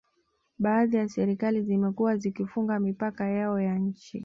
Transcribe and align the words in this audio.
Baadhi 0.59 0.97
ya 0.97 1.09
serikali 1.09 1.61
zimekuwa 1.63 2.17
zikifunga 2.17 2.79
mipaka 2.79 3.27
yao 3.27 3.59
ya 3.61 3.75
nchi 3.79 4.19